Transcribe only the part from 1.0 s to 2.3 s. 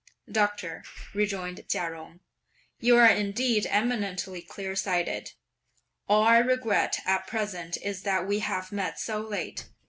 rejoined Chia Jung,